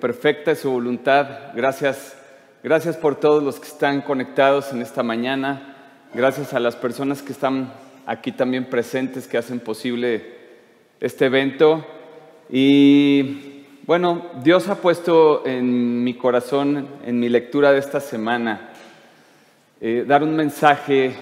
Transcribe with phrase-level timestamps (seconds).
[0.00, 1.52] perfecta es su voluntad.
[1.54, 2.16] Gracias,
[2.62, 5.74] gracias por todos los que están conectados en esta mañana.
[6.14, 7.72] Gracias a las personas que están
[8.06, 10.34] aquí también presentes, que hacen posible
[11.00, 11.84] este evento.
[12.50, 18.70] Y bueno, Dios ha puesto en mi corazón, en mi lectura de esta semana,
[19.80, 21.14] eh, dar un mensaje,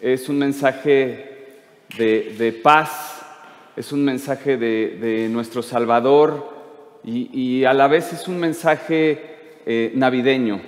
[0.00, 1.56] es un mensaje
[1.96, 3.22] de, paz,
[3.76, 6.57] es un mensaje de nuestro Salvador
[7.10, 9.18] y, a la vez es un mensaje
[9.64, 10.60] eh, navideño.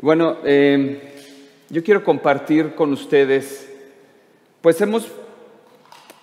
[0.00, 1.12] Bueno, eh,
[1.68, 3.70] yo quiero compartir con ustedes,
[4.62, 5.06] pues hemos,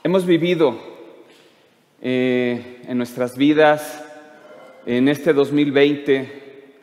[0.03, 0.75] hemos vivido
[2.01, 4.03] eh, en nuestras vidas,
[4.87, 6.73] en este 2020,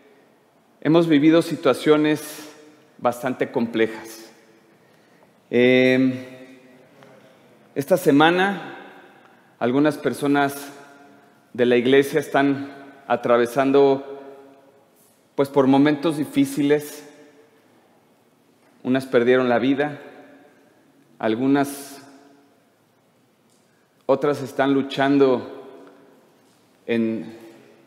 [0.80, 2.52] hemos vivido situaciones
[2.98, 4.21] bastante complejas.
[7.74, 8.77] esta semana
[9.59, 10.73] algunas personas
[11.55, 12.69] de la iglesia están
[13.07, 14.21] atravesando
[15.37, 17.09] pues por momentos difíciles.
[18.83, 20.01] Unas perdieron la vida,
[21.19, 22.02] algunas
[24.05, 25.80] otras están luchando
[26.87, 27.38] en,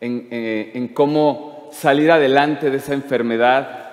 [0.01, 3.89] eh, cómo salir adelante de esa enfermedad,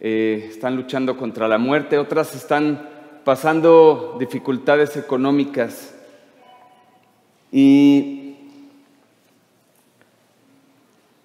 [0.00, 2.88] eh, están luchando contra la muerte, otras están
[3.24, 5.94] pasando dificultades económicas.
[7.52, 8.19] Y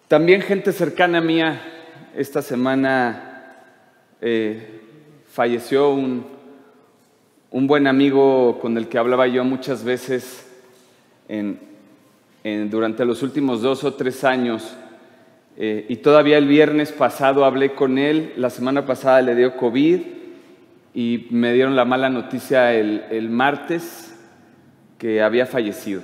[0.08, 1.60] También gente cercana mía,
[2.16, 3.56] esta semana
[4.22, 4.82] eh,
[5.28, 6.28] falleció un,
[7.50, 10.46] buen amigo con el que hablaba yo muchas veces
[12.44, 14.78] durante los últimos dos o tres años.
[15.58, 20.02] Eh, y todavía el viernes pasado hablé con él, la semana pasada le dio COVID
[20.94, 24.16] y me dieron la mala noticia el, el martes
[25.00, 26.04] que había fallecido.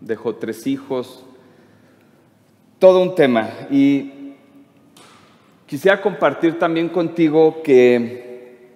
[0.00, 1.24] Dejó tres hijos,
[2.80, 3.50] todo un tema.
[3.70, 4.10] Y
[5.66, 8.74] quisiera compartir también contigo que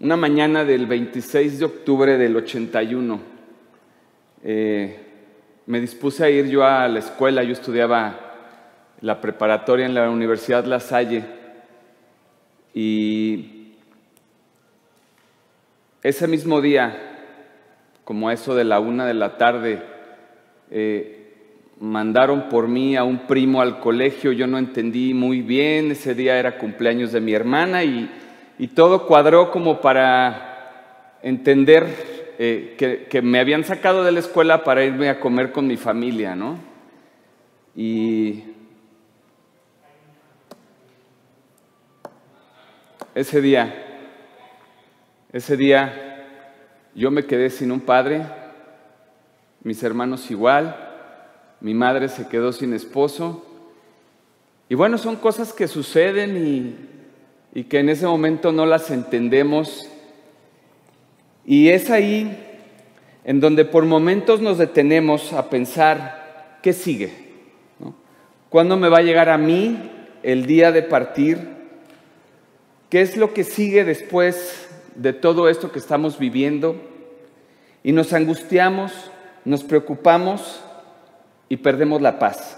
[0.00, 3.20] una mañana del 26 de octubre del 81,
[4.42, 5.06] eh,
[5.66, 8.18] me dispuse a ir yo a la escuela, yo estudiaba
[9.00, 11.24] la preparatoria en la Universidad La Salle
[12.74, 13.74] y
[16.02, 16.96] ese mismo día,
[18.04, 19.82] como eso de la una de la tarde,
[20.70, 21.19] eh,
[21.80, 26.38] mandaron por mí a un primo al colegio, yo no entendí muy bien, ese día
[26.38, 28.08] era cumpleaños de mi hermana y,
[28.74, 34.84] todo cuadró como para entender eh, que, que, me habían sacado de la escuela para
[34.84, 36.58] irme a comer con mi familia, ¿no?
[37.74, 38.44] Y
[43.14, 43.74] ese día,
[45.32, 46.26] ese día
[46.94, 48.26] yo me quedé sin un padre,
[49.62, 50.89] mis hermanos igual,
[51.60, 53.44] mi madre se quedó sin esposo.
[54.68, 56.78] Y bueno, son cosas que suceden
[57.54, 59.88] y, que en ese momento no las entendemos.
[61.44, 62.46] Y es ahí
[63.24, 67.30] en donde por momentos nos detenemos a pensar, ¿qué sigue?
[68.48, 69.90] ¿Cuándo me va a llegar a mí
[70.22, 71.38] el día de partir?
[72.88, 76.80] ¿Qué es lo que sigue después de todo esto que estamos viviendo?
[77.82, 78.92] Y nos angustiamos,
[79.44, 80.62] nos preocupamos
[81.50, 82.56] y perdemos la paz.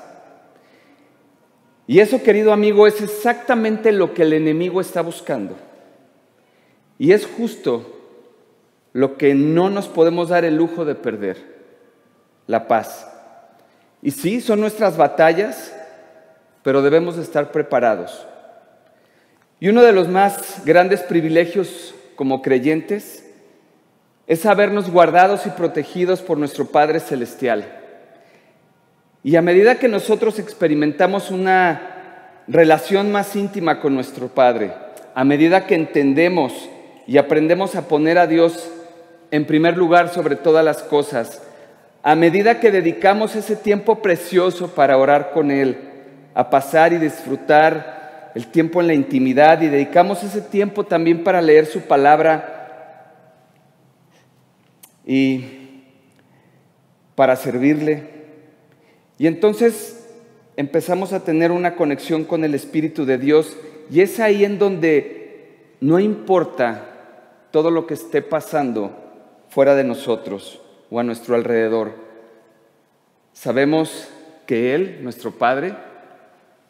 [1.89, 5.57] Y eso, querido amigo, es exactamente lo que el enemigo está buscando.
[6.99, 7.99] Y es justo
[8.93, 11.39] lo que no nos podemos dar el lujo de perder,
[12.47, 13.09] la paz.
[14.03, 15.75] Y sí, son nuestras batallas,
[16.63, 18.27] pero debemos de estar preparados.
[19.59, 23.27] Y uno de los más grandes privilegios como creyentes
[24.27, 27.82] es sabernos guardados y protegidos por nuestro Padre Celestial.
[29.25, 34.73] Y a medida que nosotros experimentamos una relación más íntima con nuestro Padre,
[35.15, 36.53] a medida que entendemos
[37.07, 38.71] y aprendemos a poner a Dios
[39.31, 41.41] en primer lugar sobre todas las cosas,
[42.03, 45.79] a medida que dedicamos ese tiempo precioso para orar con Él,
[46.35, 51.41] a pasar y disfrutar el tiempo en la intimidad y dedicamos ese tiempo también para
[51.41, 53.15] leer su palabra
[55.07, 55.45] y
[57.15, 58.12] para servirle,
[59.23, 60.05] y entonces
[60.57, 63.57] empezamos a tener una conexión con el Espíritu de Dios
[63.89, 66.89] y es ahí en donde no importa
[67.53, 68.91] todo lo que esté pasando
[69.49, 70.61] fuera de nosotros
[70.91, 71.93] o a nuestro alrededor.
[73.33, 74.09] Sabemos
[74.45, 75.77] que Él, nuestro Padre,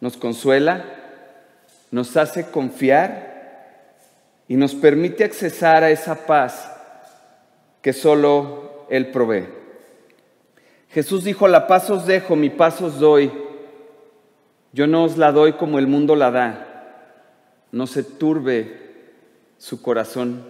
[0.03, 0.85] nos consuela,
[1.91, 3.95] nos hace confiar
[4.47, 6.71] y nos permite accesar a esa paz
[7.81, 9.62] que solo Él provee.
[10.93, 13.33] Jesús dijo, la paz os dejo, mi paz os doy.
[14.73, 16.69] Yo no os la doy como el mundo la da.
[17.73, 18.81] No se turbe
[19.57, 20.45] su corazón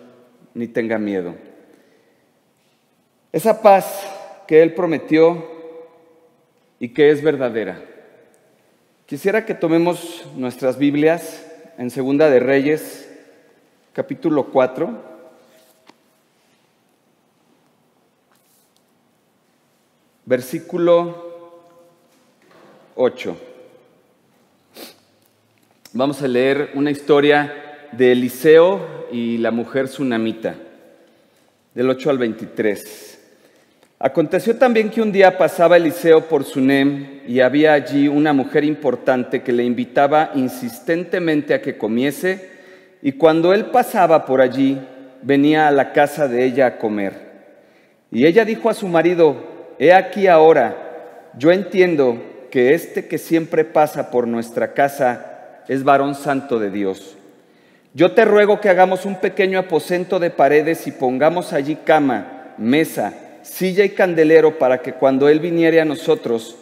[0.55, 1.35] ni tenga miedo.
[3.31, 4.05] Esa paz
[4.49, 5.47] que Él prometió
[6.81, 7.81] y que es verdadera.
[9.07, 11.47] Quisiera que tomemos nuestras Biblias
[11.79, 13.09] en Segunda de Reyes,
[13.93, 15.12] capítulo 4.
[20.33, 21.15] Versículo
[22.95, 23.37] 8.
[25.93, 27.53] Vamos a leer una historia
[27.93, 30.55] de Eliseo y la mujer tsunamita,
[31.75, 33.19] del 8 al 23.
[33.99, 39.43] Aconteció también que un día pasaba Eliseo por Sunem y había allí una mujer importante
[39.43, 42.49] que le invitaba insistentemente a que comiese
[43.03, 44.81] y cuando él pasaba por allí
[45.21, 47.33] venía a la casa de ella a comer.
[48.11, 49.52] Y ella dijo a su marido,
[49.83, 56.15] he aquí ahora, yo entiendo que este que siempre pasa por nuestra casa es varón
[56.15, 57.17] santo de Dios.
[57.93, 63.13] Yo te ruego que hagamos un pequeño aposento de paredes y pongamos allí cama, mesa,
[63.43, 66.57] silla y candelero para que cuando Él viniere a nosotros,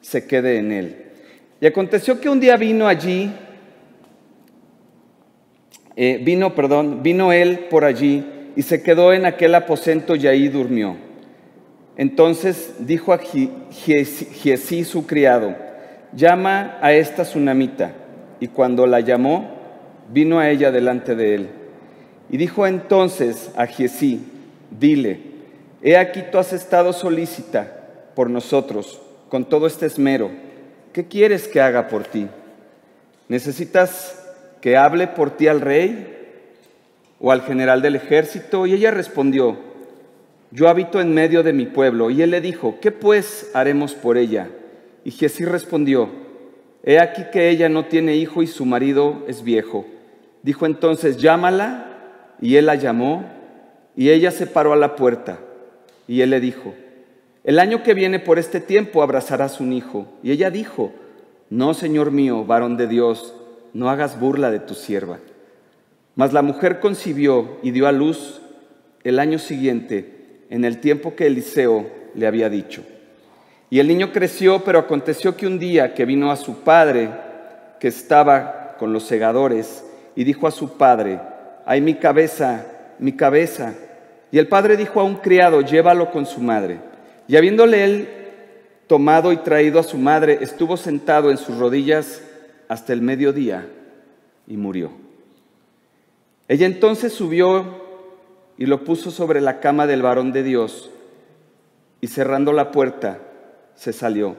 [0.00, 1.06] se quede en Él.
[1.60, 3.32] Y aconteció que un día vino allí,
[5.96, 10.48] eh, vino, perdón, vino Él por allí y se quedó en aquel aposento y ahí
[10.48, 11.09] durmió.
[12.00, 15.54] Entonces dijo a Giesí su criado,
[16.14, 17.92] llama a esta tsunamita.
[18.40, 19.50] Y cuando la llamó,
[20.10, 21.50] vino a ella delante de él.
[22.30, 24.24] Y dijo entonces a Giesí,
[24.70, 25.20] dile,
[25.82, 27.70] He aquí tú has estado solícita
[28.14, 30.30] por nosotros con todo este esmero.
[30.94, 32.28] ¿Qué quieres que haga por ti?
[33.28, 34.26] ¿Necesitas
[34.62, 36.16] que hable por ti al rey
[37.20, 38.64] o al general del ejército?
[38.64, 39.69] Y ella respondió,
[40.50, 42.10] yo habito en medio de mi pueblo.
[42.10, 44.48] Y él le dijo, ¿qué pues haremos por ella?
[45.04, 46.10] Y Jesús respondió,
[46.82, 49.86] he aquí que ella no tiene hijo y su marido es viejo.
[50.42, 51.86] Dijo entonces, llámala.
[52.42, 53.24] Y él la llamó
[53.94, 55.40] y ella se paró a la puerta.
[56.08, 56.74] Y él le dijo,
[57.44, 60.06] el año que viene por este tiempo abrazarás un hijo.
[60.22, 60.92] Y ella dijo,
[61.50, 63.34] no, Señor mío, varón de Dios,
[63.74, 65.18] no hagas burla de tu sierva.
[66.14, 68.40] Mas la mujer concibió y dio a luz
[69.04, 70.19] el año siguiente,
[70.50, 72.84] en el tiempo que Eliseo le había dicho.
[73.70, 77.08] Y el niño creció, pero aconteció que un día que vino a su padre,
[77.78, 79.84] que estaba con los segadores,
[80.16, 81.20] y dijo a su padre,
[81.64, 82.66] ay mi cabeza,
[82.98, 83.74] mi cabeza,
[84.32, 86.78] y el padre dijo a un criado, llévalo con su madre.
[87.28, 88.08] Y habiéndole él
[88.88, 92.22] tomado y traído a su madre, estuvo sentado en sus rodillas
[92.68, 93.68] hasta el mediodía
[94.48, 94.90] y murió.
[96.48, 97.79] Ella entonces subió
[98.60, 100.90] y lo puso sobre la cama del varón de Dios
[102.02, 103.18] y cerrando la puerta
[103.74, 104.36] se salió.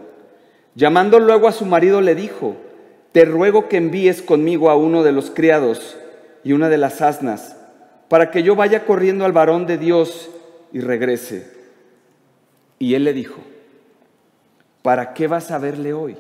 [0.76, 2.56] Llamando luego a su marido le dijo,
[3.14, 5.98] te ruego que envíes conmigo a uno de los criados
[6.44, 7.58] y una de las asnas
[8.10, 10.30] para que yo vaya corriendo al varón de Dios
[10.72, 11.52] y regrese.
[12.78, 13.42] Y él le dijo,
[14.84, 16.16] ¿para qué vas a verle hoy?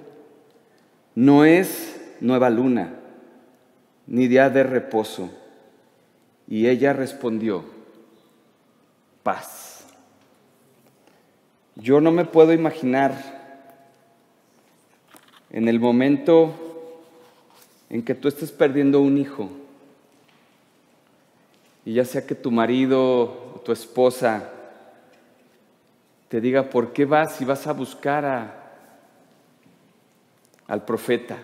[1.13, 2.95] No es nueva luna,
[4.07, 5.29] ni día de reposo.
[6.47, 7.79] Y ella respondió,
[9.23, 9.85] paz.
[11.75, 13.41] Yo no me puedo imaginar
[15.49, 16.53] en el momento
[17.89, 19.49] en que tú estés perdiendo un hijo,
[21.83, 24.49] y ya sea que tu marido o tu esposa
[26.29, 28.71] te diga, ¿por qué vas y vas a buscar a,
[30.67, 31.37] al profeta?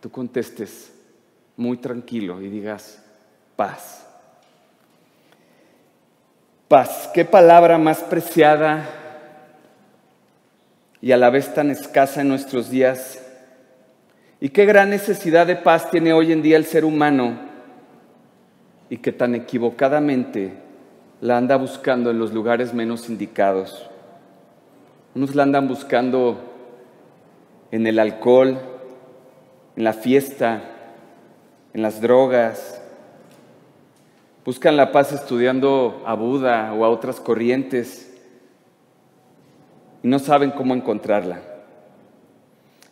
[0.00, 0.92] Tú contestes
[1.56, 3.04] muy tranquilo y digas,
[3.54, 4.09] paz.
[6.70, 8.88] Paz, qué palabra más preciada
[11.00, 13.20] y a la vez tan escasa en nuestros días.
[14.40, 17.40] Y qué gran necesidad de paz tiene hoy en día el ser humano
[18.88, 20.52] y que tan equivocadamente
[21.20, 23.90] la anda buscando en los lugares menos indicados.
[25.16, 26.38] Unos la andan buscando
[27.72, 28.60] en el alcohol,
[29.74, 30.62] en la fiesta,
[31.74, 32.79] en las drogas.
[34.44, 38.12] Buscan la paz estudiando a Buda o a otras corrientes
[40.02, 41.42] y no saben cómo encontrarla.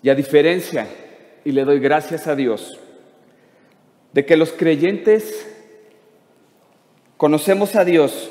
[0.02, 0.86] Y a diferencia,
[1.44, 2.78] y le doy gracias a Dios,
[4.12, 5.46] de que los creyentes
[7.18, 8.30] Conocemos a Dios,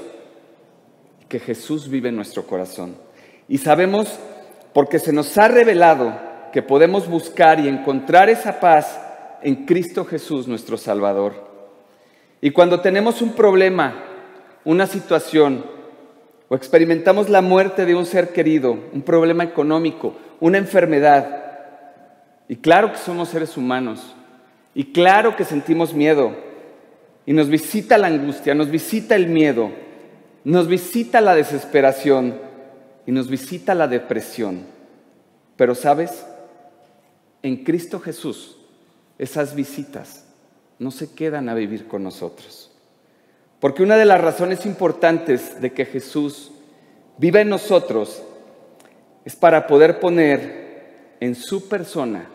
[1.27, 2.95] que Jesús vive en nuestro corazón.
[3.49, 4.17] Y sabemos,
[4.73, 6.17] porque se nos ha revelado,
[6.53, 8.97] que podemos buscar y encontrar esa paz
[9.43, 11.46] en Cristo Jesús, nuestro Salvador.
[12.41, 14.03] Y cuando tenemos un problema,
[14.63, 15.65] una situación,
[16.49, 21.43] o experimentamos la muerte de un ser querido, un problema económico, una enfermedad.
[22.47, 24.15] Y claro que somos seres humanos,
[24.75, 26.35] y claro que sentimos miedo,
[27.25, 29.71] y nos visita la angustia, nos visita el miedo,
[30.43, 32.39] nos visita la desesperación
[33.05, 34.65] y nos visita la depresión.
[35.57, 36.25] Pero sabes,
[37.41, 38.57] en Cristo Jesús
[39.17, 40.26] esas visitas
[40.79, 42.71] no se quedan a vivir con nosotros.
[43.59, 46.51] Porque una de las razones importantes de que Jesús
[47.17, 48.21] viva en nosotros
[49.25, 52.29] es para poder poner en su persona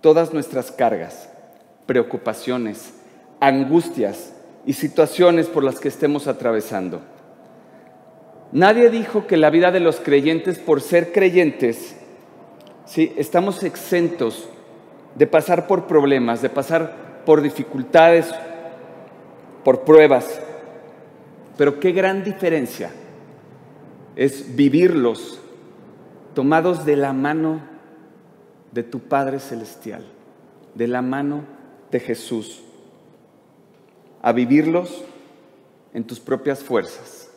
[0.00, 1.28] todas nuestras cargas,
[1.86, 2.94] preocupaciones,
[3.40, 4.32] angustias
[4.64, 7.02] y situaciones por las que estemos atravesando.
[8.52, 11.96] Nadie dijo que la vida de los creyentes, por ser creyentes,
[12.86, 13.12] ¿sí?
[13.16, 14.48] estamos exentos
[15.16, 18.32] de pasar por problemas, de pasar por dificultades,
[19.64, 20.40] por pruebas.
[21.56, 22.90] Pero qué gran diferencia
[24.16, 25.40] es vivirlos
[26.34, 27.60] tomados de la mano
[28.72, 30.04] de tu Padre Celestial,
[30.74, 31.44] de la mano
[31.90, 32.62] de Jesús,
[34.20, 35.04] a vivirlos
[35.92, 37.30] en tus propias fuerzas.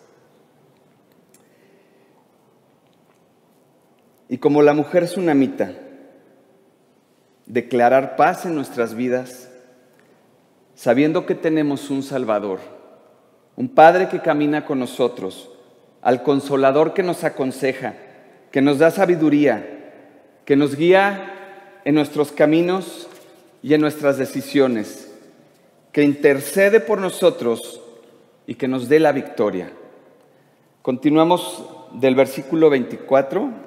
[4.29, 5.74] Y como la mujer tsunamita,
[7.46, 9.47] declarar paz en nuestras vidas,
[10.78, 12.60] sabiendo que tenemos un Salvador,
[13.56, 15.50] un Padre que camina con nosotros,
[16.04, 17.96] al Consolador que nos aconseja,
[18.52, 19.66] que nos da sabiduría,
[20.46, 23.08] que nos guía en nuestros caminos
[23.64, 25.12] y en nuestras decisiones,
[25.92, 27.82] que intercede por nosotros
[28.46, 29.72] y que nos dé la victoria.
[30.84, 33.67] Continuamos del versículo 24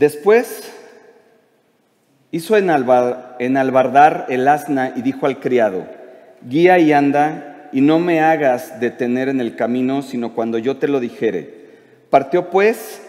[0.00, 0.62] Después
[2.30, 5.86] hizo enalbardar el asna y dijo al criado,
[6.40, 10.88] guía y anda, y no me hagas detener en el camino, sino cuando yo te
[10.88, 11.66] lo dijere.
[12.08, 13.02] Partió pues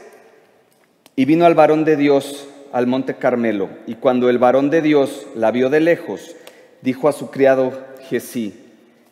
[1.15, 5.27] y vino al varón de Dios al monte Carmelo, y cuando el varón de Dios
[5.33, 6.35] la vio de lejos,
[6.81, 7.71] dijo a su criado
[8.09, 8.65] Jesí,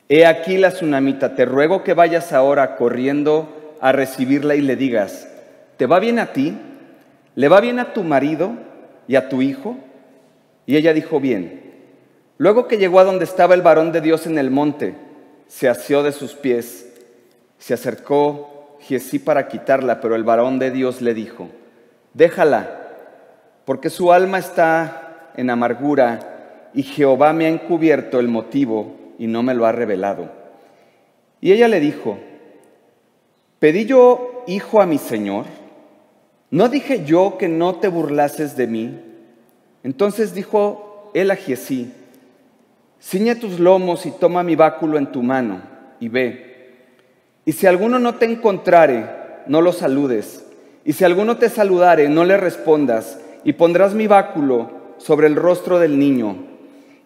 [0.10, 5.30] he aquí la tsunamita, te ruego que vayas ahora corriendo a recibirla y le digas,
[5.78, 6.58] ¿te va bien a ti?
[7.40, 8.52] ¿Le va bien a tu marido
[9.08, 9.78] y a tu hijo?
[10.66, 11.72] Y ella dijo, bien.
[12.38, 14.94] Luego que llegó a donde estaba el varón de Dios en el monte,
[15.48, 16.92] se asió de sus pies,
[17.58, 21.48] se acercó Giesí para quitarla, pero el varón de Dios le dijo,
[22.14, 22.78] déjala,
[23.64, 29.44] porque su alma está en amargura y Jehová me ha encubierto el motivo y no
[29.44, 30.30] me lo ha revelado.
[31.40, 32.18] Y ella le dijo,
[33.60, 35.46] ¿pedí yo hijo a mi Señor?
[36.52, 39.00] ¿No dije yo que no te burlases de mí?
[39.84, 41.94] Entonces dijo él a Giesí,
[43.02, 45.62] ciñe tus lomos y toma mi báculo en tu mano
[46.00, 46.50] y ve.
[47.46, 49.06] Y si alguno no te encontrare,
[49.48, 50.46] no lo saludes.
[50.84, 55.80] Y si alguno te saludare, no le respondas, y pondrás mi báculo sobre el rostro
[55.80, 56.36] del niño.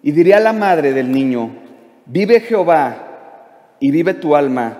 [0.01, 1.51] Y diré a la madre del niño,
[2.05, 4.77] vive Jehová y vive tu alma,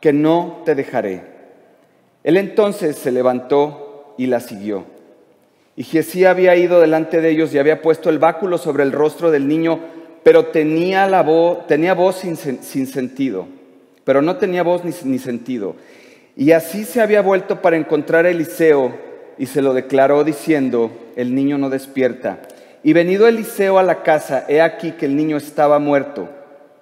[0.00, 1.24] que no te dejaré.
[2.22, 3.85] Él entonces se levantó
[4.16, 4.84] y la siguió.
[5.76, 9.30] Y Jesí había ido delante de ellos y había puesto el báculo sobre el rostro
[9.30, 9.78] del niño,
[10.22, 12.36] pero tenía, la voz, tenía voz sin,
[12.86, 13.46] sentido,
[14.04, 15.76] pero no tenía voz ni, ni sentido.
[16.34, 18.94] Y así se había vuelto para encontrar a Eliseo
[19.38, 22.40] y se lo declaró diciendo, el niño no despierta.
[22.82, 26.28] Y venido Eliseo a la casa, he aquí que el niño estaba muerto,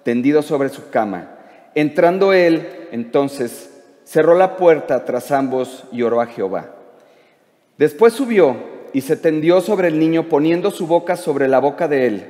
[0.03, 1.31] tendido sobre su cama.
[1.73, 3.71] Entrando él, entonces,
[4.05, 6.74] cerró la puerta tras ambos y oró a Jehová.
[7.77, 8.55] Después subió
[8.93, 12.25] y se tendió sobre el niño poniendo su boca sobre la boca de él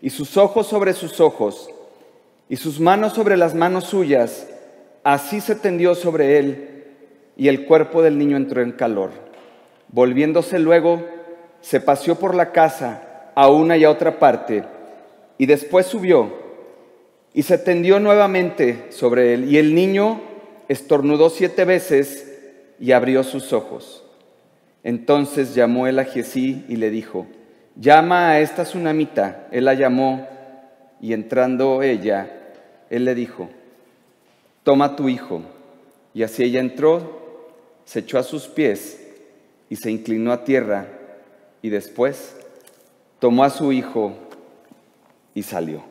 [0.00, 1.70] y sus ojos sobre sus ojos
[2.48, 4.48] y sus manos sobre las manos suyas.
[5.02, 6.84] Así se tendió sobre él
[7.36, 9.10] y el cuerpo del niño entró en calor.
[9.88, 11.04] Volviéndose luego,
[11.60, 14.64] se paseó por la casa a una y a otra parte
[15.38, 16.32] y después subió
[17.34, 20.20] y se tendió nuevamente sobre él y el niño
[20.68, 22.38] estornudó siete veces
[22.78, 24.04] y abrió sus ojos.
[24.82, 27.26] Entonces llamó él a Giesí y le dijo,
[27.76, 29.48] llama a esta tsunamita.
[29.50, 30.26] Él la llamó
[31.00, 32.30] y entrando ella,
[32.90, 33.48] él le dijo,
[34.62, 35.42] toma tu hijo.
[36.14, 37.52] Y así ella entró,
[37.84, 39.04] se echó a sus pies
[39.68, 40.86] y se inclinó a tierra
[41.62, 42.36] y después
[43.18, 44.14] tomó a su hijo
[45.34, 45.82] y salió.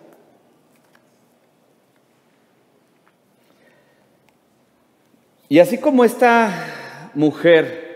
[5.49, 7.86] Y así como esta mujer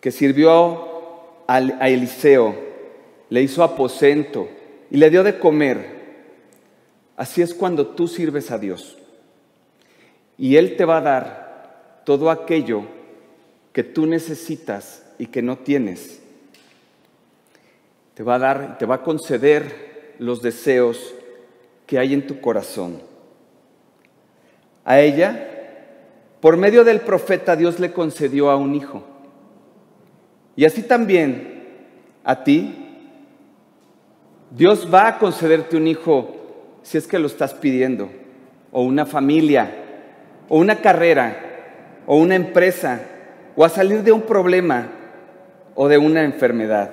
[0.00, 0.86] que sirvió
[1.46, 2.54] a Eliseo,
[3.30, 4.48] le hizo aposento
[4.90, 5.98] y le dio de comer,
[7.16, 8.96] así es cuando tú sirves a Dios.
[10.36, 12.84] Y Él te va a dar todo aquello
[13.72, 16.20] que tú necesitas y que no tienes.
[18.14, 21.14] Te va a dar, te va a conceder los deseos
[21.86, 23.00] que hay en tu corazón.
[24.84, 25.48] A ella,
[26.40, 29.04] por medio del profeta, Dios le concedió a un hijo.
[30.58, 31.62] Y así también
[32.24, 32.74] a ti,
[34.50, 38.10] Dios va a concederte un hijo si es que lo estás pidiendo,
[38.72, 39.72] o una familia,
[40.48, 43.02] o una carrera, o una empresa,
[43.54, 44.88] o a salir de un problema
[45.76, 46.90] o de una enfermedad.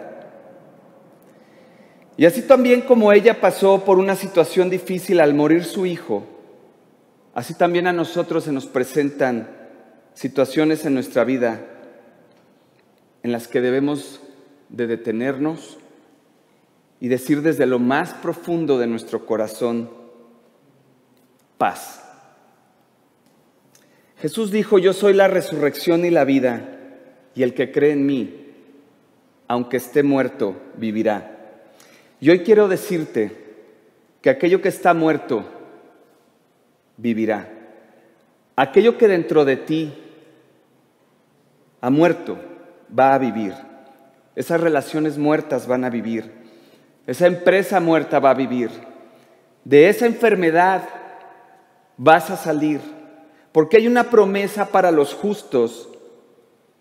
[2.17, 6.23] Y así también como ella pasó por una situación difícil al morir su hijo,
[7.33, 9.47] así también a nosotros se nos presentan
[10.13, 11.71] situaciones en nuestra vida
[13.25, 14.19] en las que debemos
[14.69, 15.79] de detenernos
[16.99, 19.89] y decir desde lo más profundo de nuestro corazón,
[21.57, 22.07] paz.
[24.19, 26.69] Jesús dijo, yo soy la resurrección y la vida,
[27.33, 28.45] y el que cree en mí,
[29.47, 31.65] aunque esté muerto, vivirá.
[32.21, 33.31] Y hoy quiero decirte
[34.21, 35.45] que aquello que está muerto,
[36.97, 37.49] vivirá.
[38.55, 39.95] Aquello que dentro de ti
[41.81, 42.53] ha muerto,
[42.97, 43.53] va a vivir.
[44.35, 46.31] Esas relaciones muertas van a vivir.
[47.07, 48.69] Esa empresa muerta va a vivir.
[49.63, 50.83] De esa enfermedad
[51.97, 52.81] vas a salir.
[53.51, 55.89] Porque hay una promesa para los justos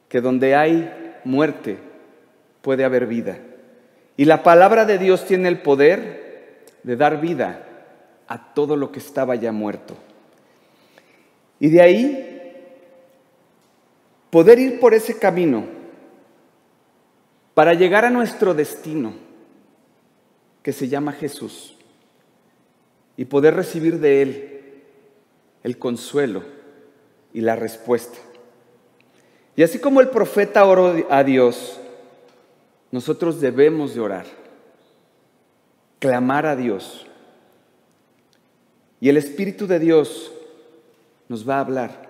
[0.09, 0.93] que donde hay
[1.25, 1.79] muerte
[2.63, 3.39] puede haber vida.
[4.17, 7.65] Y la palabra de Dios tiene el poder de dar vida
[8.27, 9.95] a todo lo que estaba ya muerto.
[11.61, 12.31] Y de ahí
[14.31, 15.84] poder ir por ese camino
[17.55, 19.15] para llegar a nuestro destino
[20.63, 21.77] que se llama Jesús
[23.17, 24.55] y poder recibir de Él
[25.63, 26.43] el consuelo
[27.33, 28.19] y la respuesta.
[29.57, 31.79] Y así como el profeta oró a Dios,
[32.91, 34.27] nosotros debemos de orar,
[36.01, 37.07] clamar a Dios.
[39.01, 40.33] Y el Espíritu de Dios
[41.29, 42.09] nos va a hablar.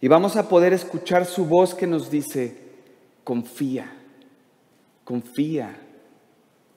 [0.00, 2.56] Y vamos a poder escuchar su voz que nos dice,
[3.22, 3.99] confía,
[5.10, 5.74] confía,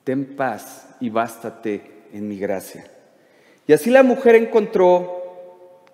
[0.02, 2.84] ten paz y bástate en mi gracia.
[3.68, 5.84] Y así la mujer encontró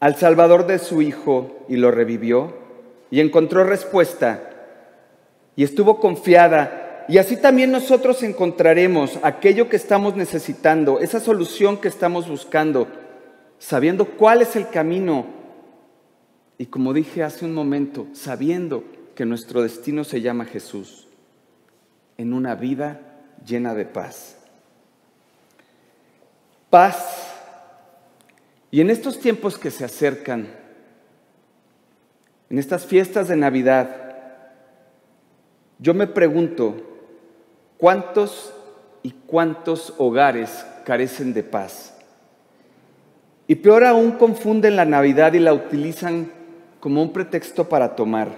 [0.00, 2.52] al Salvador de su hijo y lo revivió
[3.12, 4.50] y encontró respuesta
[5.54, 7.06] y estuvo confiada.
[7.08, 12.88] Y así también nosotros encontraremos aquello que estamos necesitando, esa solución que estamos buscando,
[13.60, 15.26] sabiendo cuál es el camino.
[16.58, 18.82] Y como dije hace un momento, sabiendo
[19.14, 21.07] que nuestro destino se llama Jesús,
[22.18, 23.00] en una vida
[23.46, 24.36] llena de paz.
[26.68, 27.32] Paz.
[28.70, 30.48] Y en estos tiempos que se acercan,
[32.50, 33.88] en estas fiestas de Navidad,
[35.78, 36.76] yo me pregunto,
[37.78, 38.52] ¿cuántos
[39.02, 41.96] y cuántos hogares carecen de paz?
[43.46, 46.30] Y peor aún confunden la Navidad y la utilizan
[46.80, 48.28] como un pretexto para tomar.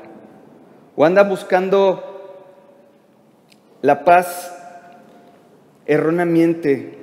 [0.94, 2.09] O andan buscando
[3.82, 4.56] la paz
[5.86, 6.98] erróneamente.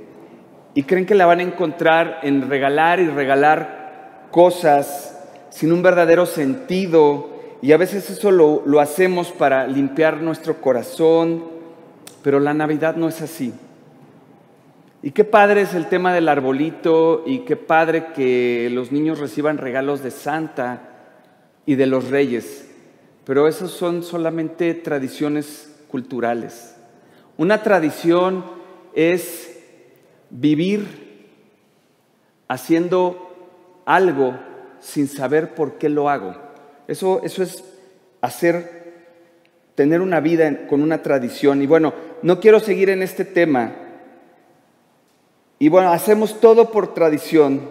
[0.74, 5.18] Y creen que la van a encontrar en regalar y regalar cosas
[5.50, 7.30] sin un verdadero sentido.
[7.62, 11.46] Y a veces eso lo, lo hacemos para limpiar nuestro corazón,
[12.22, 13.54] pero la Navidad no es así.
[15.02, 17.24] Y qué padre es el tema del arbolito.
[17.26, 20.94] Y qué padre que los niños reciban regalos de Santa
[21.68, 22.66] y de los reyes,
[23.26, 26.76] pero esas son solamente tradiciones culturales.
[27.38, 28.46] Una tradición
[28.94, 29.60] es
[30.30, 31.08] vivir
[32.48, 34.38] haciendo algo
[34.80, 36.36] sin saber por qué lo hago.
[36.88, 37.64] Eso, eso es
[38.22, 38.94] hacer,
[39.76, 41.62] tener una vida con una tradición.
[41.62, 43.74] Y bueno, no quiero seguir en este tema.
[45.60, 47.62] Y bueno, hacemos todo por tradición,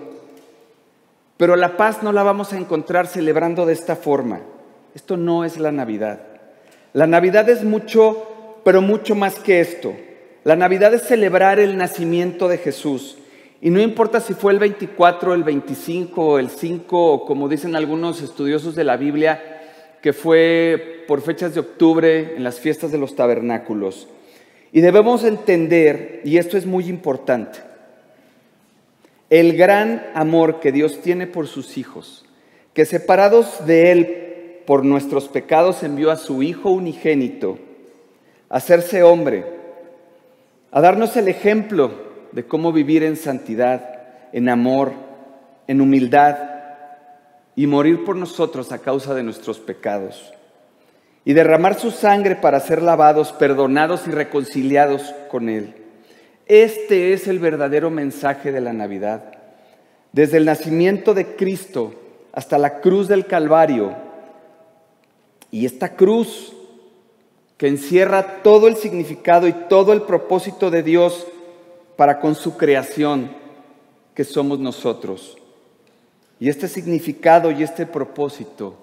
[1.36, 4.40] pero la paz no la vamos a encontrar celebrando de esta forma.
[4.94, 6.35] Esto no es la Navidad.
[6.96, 9.94] La Navidad es mucho, pero mucho más que esto.
[10.44, 13.18] La Navidad es celebrar el nacimiento de Jesús.
[13.60, 17.76] Y no importa si fue el 24, el 25 o el 5, o como dicen
[17.76, 22.96] algunos estudiosos de la Biblia, que fue por fechas de octubre en las fiestas de
[22.96, 24.08] los tabernáculos.
[24.72, 27.58] Y debemos entender, y esto es muy importante,
[29.28, 32.24] el gran amor que Dios tiene por sus hijos,
[32.72, 34.25] que separados de Él
[34.66, 37.58] por nuestros pecados envió a su Hijo unigénito
[38.48, 39.44] a hacerse hombre,
[40.70, 41.90] a darnos el ejemplo
[42.32, 44.92] de cómo vivir en santidad, en amor,
[45.66, 46.36] en humildad
[47.54, 50.32] y morir por nosotros a causa de nuestros pecados
[51.24, 55.74] y derramar su sangre para ser lavados, perdonados y reconciliados con Él.
[56.46, 59.32] Este es el verdadero mensaje de la Navidad.
[60.12, 61.94] Desde el nacimiento de Cristo
[62.32, 64.05] hasta la cruz del Calvario.
[65.50, 66.52] Y esta cruz
[67.56, 71.26] que encierra todo el significado y todo el propósito de Dios
[71.96, 73.30] para con su creación,
[74.14, 75.36] que somos nosotros.
[76.38, 78.76] Y este significado y este propósito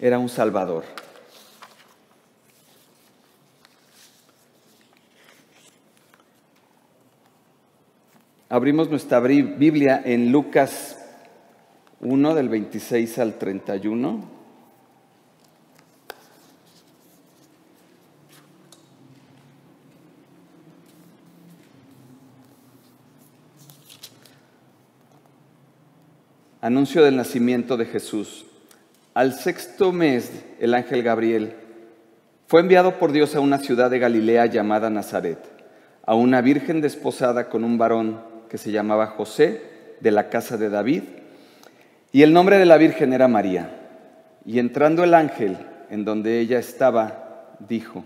[0.00, 0.84] era un Salvador.
[8.48, 10.98] Abrimos nuestra Biblia en Lucas
[12.00, 14.33] 1 del 26 al 31.
[26.64, 28.46] Anuncio del nacimiento de Jesús.
[29.12, 31.52] Al sexto mes, el ángel Gabriel
[32.46, 35.40] fue enviado por Dios a una ciudad de Galilea llamada Nazaret,
[36.06, 39.60] a una virgen desposada con un varón que se llamaba José,
[40.00, 41.02] de la casa de David,
[42.12, 43.68] y el nombre de la Virgen era María.
[44.46, 45.58] Y entrando el ángel
[45.90, 48.04] en donde ella estaba, dijo,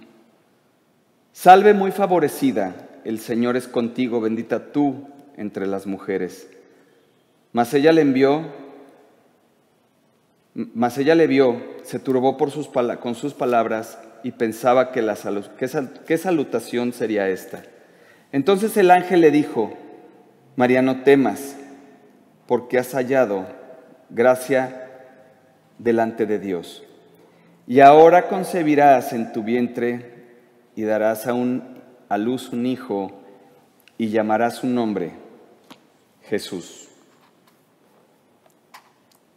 [1.33, 6.49] Salve muy favorecida, el Señor es contigo, bendita tú entre las mujeres.
[7.53, 8.45] Mas ella le envió,
[10.55, 15.17] mas ella le vio, se turbó por sus, con sus palabras y pensaba que la
[16.07, 17.63] qué salutación sería esta.
[18.33, 19.73] Entonces el ángel le dijo,
[20.57, 21.57] María, no temas,
[22.47, 23.47] porque has hallado
[24.11, 24.91] gracia
[25.79, 26.85] delante de Dios.
[27.67, 30.25] Y ahora concebirás en tu vientre
[30.75, 31.35] y darás a,
[32.09, 33.13] a luz un hijo
[33.97, 35.13] y llamarás su nombre
[36.23, 36.88] Jesús.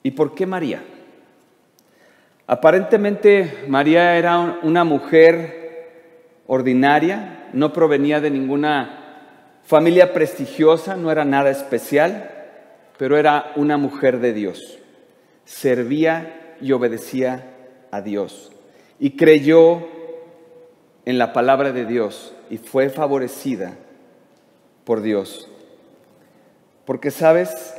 [0.03, 0.83] ¿Y por qué María?
[2.47, 8.97] Aparentemente María era una mujer ordinaria, no provenía de ninguna
[9.63, 12.29] Familia prestigiosa, no era nada especial,
[12.97, 14.79] pero era una mujer de Dios.
[15.45, 17.55] Servía y obedecía
[17.91, 18.51] a Dios.
[18.99, 19.87] Y creyó
[21.05, 23.75] en la palabra de Dios y fue favorecida
[24.83, 25.47] por Dios.
[26.85, 27.73] Porque sabes,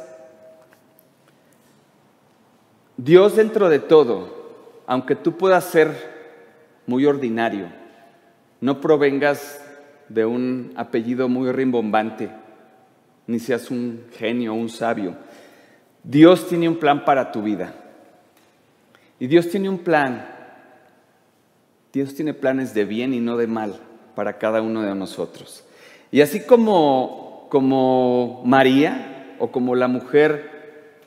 [3.02, 4.28] Dios dentro de todo,
[4.86, 5.92] aunque tú puedas ser
[6.86, 7.66] muy ordinario,
[8.60, 9.60] no provengas
[10.08, 12.30] de un apellido muy rimbombante,
[13.26, 15.16] ni seas un genio, un sabio.
[16.04, 17.74] Dios tiene un plan para tu vida.
[19.18, 20.24] Y Dios tiene un plan.
[21.92, 23.80] Dios tiene planes de bien y no de mal
[24.14, 25.64] para cada uno de nosotros.
[26.12, 31.00] Y así como, como María o como la mujer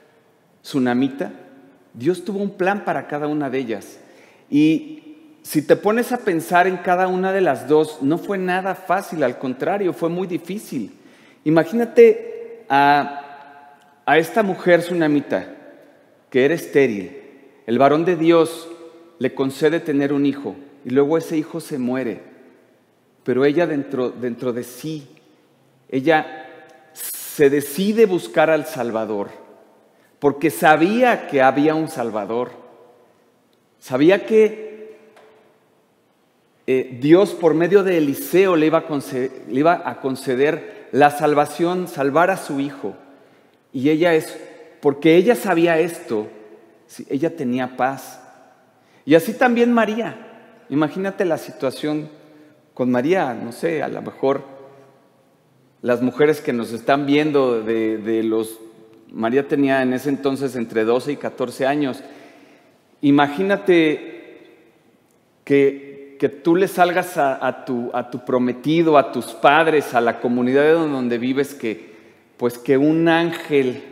[0.61, 1.31] tsunamita,
[1.97, 3.99] Dios tuvo un plan para cada una de ellas.
[4.49, 8.75] Y si te pones a pensar en cada una de las dos, no fue nada
[8.75, 10.91] fácil, al contrario, fue muy difícil.
[11.43, 15.55] Imagínate a, a esta mujer tsunamita
[16.29, 17.21] que era estéril.
[17.65, 18.67] El varón de Dios
[19.19, 22.21] le concede tener un hijo y luego ese hijo se muere.
[23.23, 25.07] Pero ella dentro, dentro de sí,
[25.89, 26.45] ella
[26.93, 29.29] se decide buscar al Salvador,
[30.25, 32.49] porque sabía que había un Salvador.
[33.77, 34.97] Sabía que
[36.65, 42.59] eh, Dios por medio de Eliseo le iba, a conceder, la salvación, salvar a su
[42.59, 42.95] hijo.
[43.71, 44.35] Y ella es,
[44.81, 46.27] porque ella sabía esto,
[47.07, 48.19] ella tenía paz.
[49.05, 50.65] Y así también María.
[50.69, 52.09] Imagínate la situación
[52.73, 54.41] con María, no sé, a lo mejor
[55.83, 58.64] las mujeres que nos están viendo de los...
[59.15, 62.03] María tenía en ese entonces entre 12 y 14 años.
[63.01, 64.13] Imagínate
[65.43, 70.19] que que tú le salgas a, tu, a, tu, prometido, a tus padres, a la
[70.19, 71.93] comunidad donde vives, que
[72.37, 73.83] pues que un ángel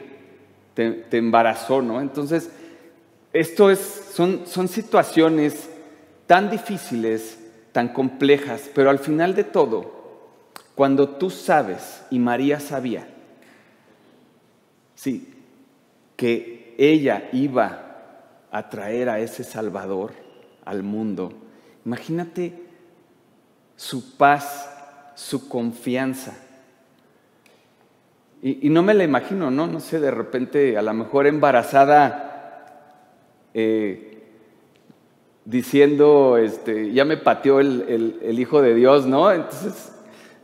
[0.73, 2.01] te, embarazó, ¿no?
[2.01, 2.49] Entonces,
[3.31, 5.69] esto es, son, son situaciones
[6.27, 7.39] tan difíciles,
[7.71, 9.91] tan complejas, pero al final de todo,
[10.75, 13.07] cuando tú sabes, y María sabía,
[15.03, 15.33] sí,
[16.15, 20.13] que ella iba a traer a ese Salvador
[20.63, 21.33] al mundo,
[21.85, 22.53] Imagínate
[23.75, 24.69] su paz,
[25.15, 26.33] su confianza.
[28.41, 29.67] Y, no me la imagino, ¿no?
[29.67, 32.69] No sé, de repente, a lo mejor embarazada
[33.53, 34.21] eh,
[35.43, 39.29] diciendo, este, ya me pateó el, Hijo de Dios, ¿no?
[39.29, 39.91] Entonces,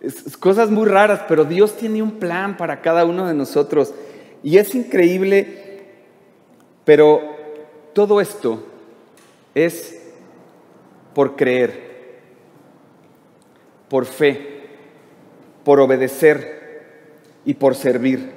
[0.01, 3.93] es, cosas muy raras, pero Dios tiene un plan para cada uno de nosotros.
[4.43, 5.83] Y es increíble,
[6.85, 7.21] pero
[7.93, 8.63] todo esto
[9.53, 10.01] es
[11.13, 12.19] por creer,
[13.89, 14.67] por fe,
[15.65, 16.59] por obedecer
[17.43, 18.31] y por servir.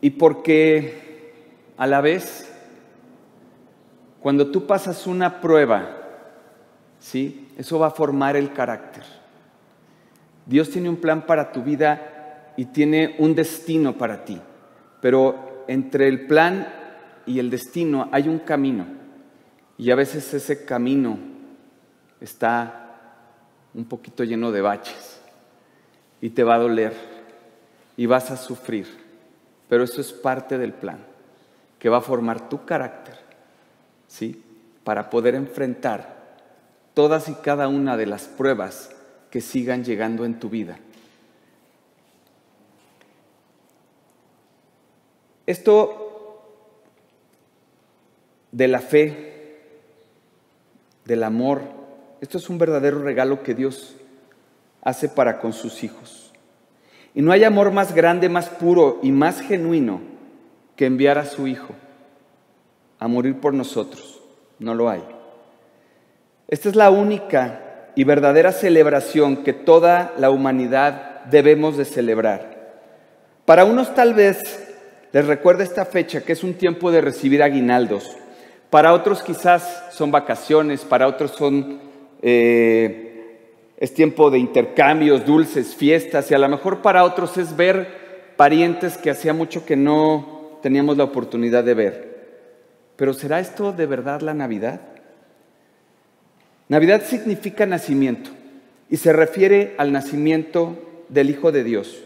[0.00, 1.34] Y porque
[1.76, 2.50] a la vez,
[4.20, 5.98] cuando tú pasas una prueba,
[6.98, 7.48] ¿sí?
[7.58, 9.04] Eso va a formar el carácter.
[10.46, 12.11] Dios tiene un plan para tu vida
[12.56, 14.40] y tiene un destino para ti,
[15.00, 16.68] pero entre el plan
[17.26, 18.86] y el destino hay un camino
[19.78, 21.18] y a veces ese camino
[22.20, 22.98] está
[23.74, 25.20] un poquito lleno de baches
[26.20, 26.92] y te va a doler
[27.96, 29.02] y vas a sufrir
[29.72, 30.98] pero eso es parte del plan
[31.78, 33.14] que va a formar tu carácter,
[34.06, 34.44] ¿sí?
[34.84, 36.36] Para poder enfrentar
[36.92, 38.94] todas y cada una de las pruebas
[39.30, 40.78] que sigan llegando en tu vida.
[45.46, 46.44] Esto
[48.52, 49.58] de la fe,
[51.04, 51.62] del amor,
[52.20, 53.96] esto es un verdadero regalo que Dios
[54.82, 56.32] hace para con sus hijos.
[57.14, 60.00] Y no hay amor más grande, más puro y más genuino
[60.76, 61.74] que enviar a su Hijo
[62.98, 64.20] a morir por nosotros.
[64.60, 65.02] No lo hay.
[66.46, 72.80] Esta es la única y verdadera celebración que toda la humanidad debemos de celebrar.
[73.44, 74.71] Para unos tal vez
[75.12, 78.16] les recuerda esta fecha que es un tiempo de recibir aguinaldos.
[78.70, 81.80] Para otros quizás son vacaciones, para otros son
[82.22, 83.12] eh,
[83.76, 88.96] es tiempo de intercambios, dulces, fiestas y a lo mejor para otros es ver parientes
[88.96, 92.12] que hacía mucho que no teníamos la oportunidad de ver.
[92.96, 94.80] Pero ¿será esto de verdad la Navidad?
[96.68, 98.30] Navidad significa nacimiento
[98.88, 102.04] y se refiere al nacimiento del Hijo de Dios,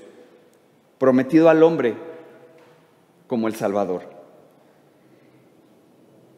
[0.98, 1.94] prometido al hombre
[3.26, 4.02] como el Salvador.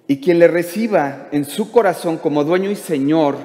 [0.07, 3.37] Y quien le reciba en su corazón como dueño y Señor,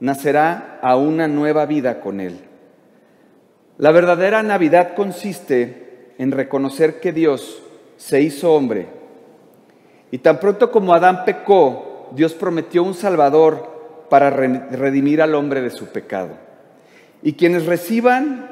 [0.00, 2.38] nacerá a una nueva vida con Él.
[3.78, 7.62] La verdadera Navidad consiste en reconocer que Dios
[7.96, 8.88] se hizo hombre.
[10.10, 15.70] Y tan pronto como Adán pecó, Dios prometió un Salvador para redimir al hombre de
[15.70, 16.30] su pecado.
[17.22, 18.50] Y quienes reciban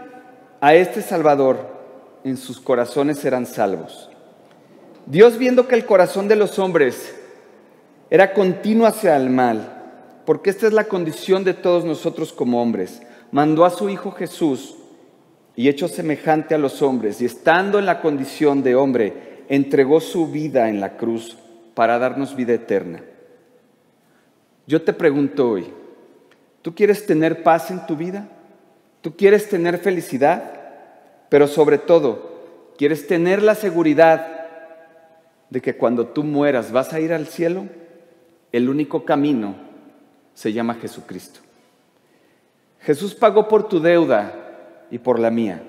[0.60, 1.79] a este Salvador
[2.24, 4.10] en sus corazones serán salvos.
[5.06, 7.14] Dios viendo que el corazón de los hombres
[8.10, 13.02] era continuo hacia el mal, porque esta es la condición de todos nosotros como hombres.
[13.32, 14.76] Mandó a su Hijo Jesús
[15.56, 20.30] y hecho semejante a los hombres, y estando en la condición de hombre, entregó su
[20.30, 21.36] vida en la cruz
[21.74, 23.02] para darnos vida eterna.
[24.66, 25.66] Yo te pregunto hoy,
[26.62, 28.28] ¿tú quieres tener paz en tu vida?
[29.00, 30.59] ¿Tú quieres tener felicidad?
[31.30, 34.26] Pero sobre todo, ¿quieres tener la seguridad
[35.48, 37.64] de que cuando tú mueras vas a ir al cielo?
[38.52, 39.54] El único camino
[40.34, 41.40] se llama Jesucristo.
[42.80, 44.34] Jesús pagó por tu deuda
[44.90, 45.62] y por la mía.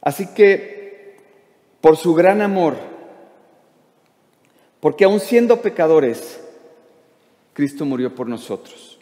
[0.00, 1.18] Así que,
[1.80, 2.76] por su gran amor,
[4.80, 6.40] porque aun siendo pecadores,
[7.52, 8.98] Cristo murió por nosotros.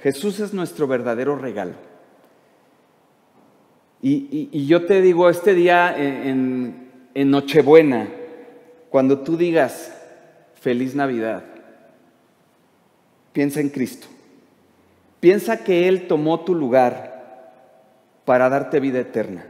[0.00, 1.91] Jesús es nuestro verdadero regalo.
[4.02, 8.08] Y, yo te digo, este día en, en Nochebuena,
[8.90, 9.96] cuando tú digas
[10.60, 11.44] feliz Navidad,
[13.32, 14.06] Piensa en Cristo.
[15.20, 17.52] Piensa que Él tomó tu lugar
[18.24, 19.46] para darte vida eterna.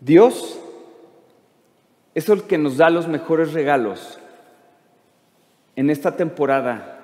[0.00, 0.58] Dios
[2.14, 4.18] es el que nos da los mejores regalos
[5.76, 6.98] en esta temporada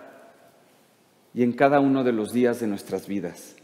[1.33, 3.57] y en cada uno de los días de nuestras vidas,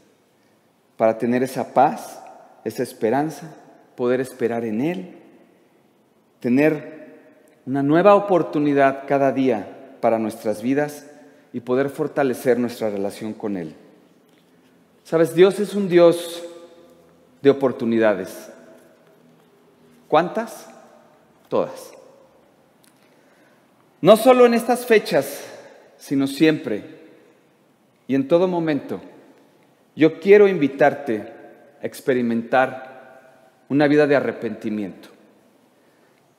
[0.96, 2.22] para tener esa paz,
[2.64, 3.54] esa esperanza,
[3.96, 5.16] poder esperar en Él,
[6.40, 6.94] tener
[7.66, 11.06] una nueva oportunidad cada día para nuestras vidas
[11.52, 13.74] y poder fortalecer nuestra relación con Él.
[15.04, 16.42] Sabes, Dios es un Dios
[17.42, 18.50] de oportunidades.
[20.08, 20.68] ¿Cuántas?
[21.48, 21.92] Todas.
[24.00, 25.44] No solo en estas fechas,
[25.96, 26.84] sino siempre
[28.06, 29.00] y en todo momento.
[29.96, 31.32] Yo quiero invitarte
[31.82, 32.94] a experimentar
[33.68, 35.08] una vida de arrepentimiento.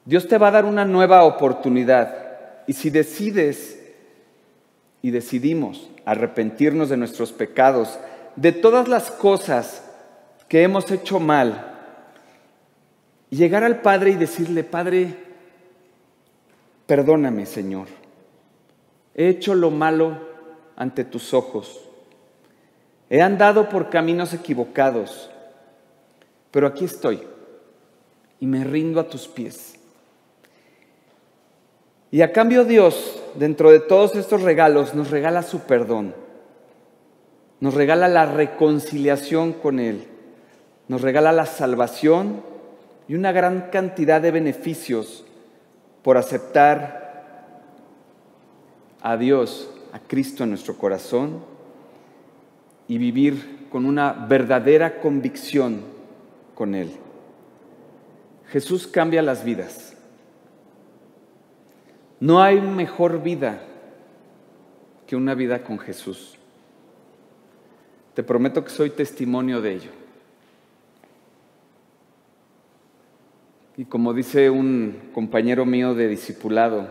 [0.03, 3.81] Dios te va a dar una nueva oportunidad y si decides
[5.01, 7.99] y decidimos arrepentirnos de nuestros pecados,
[8.35, 9.83] de todas las cosas
[10.47, 11.73] que hemos hecho mal,
[13.29, 15.15] llegar al Padre y decirle, Padre,
[16.85, 17.87] perdóname, Señor.
[19.15, 20.19] He hecho lo malo
[20.75, 21.81] ante tus ojos.
[23.09, 25.29] He andado por caminos equivocados,
[26.51, 27.21] pero aquí estoy
[28.39, 29.75] y me rindo a tus pies.
[32.11, 36.15] Y a cambio Dios, dentro de todos estos regalos, nos regala su perdón,
[37.59, 40.07] nos regala la reconciliación con Él,
[40.87, 42.41] nos regala la salvación
[43.07, 45.25] y una gran cantidad de beneficios
[46.01, 47.05] por aceptar
[49.01, 51.54] a Dios, a Cristo en nuestro corazón
[52.87, 55.81] y vivir con una verdadera convicción
[56.53, 56.91] con Él.
[58.47, 59.95] Jesús cambia las vidas.
[62.19, 63.61] No hay mejor vida
[65.07, 66.37] que una vida con Jesús.
[68.13, 69.91] Te prometo que soy testimonio de ello.
[73.77, 76.89] Y como dice un compañero mío de discipulado,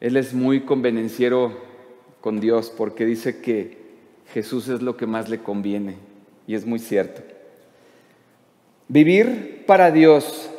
[0.00, 1.56] él es muy convenenciero
[2.20, 3.87] con Dios porque dice que
[4.32, 5.96] Jesús es lo que más le conviene.
[6.46, 7.22] Y es muy cierto.
[8.88, 10.50] Vivir para Dios,